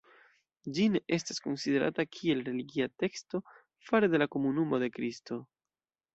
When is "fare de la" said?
3.91-4.31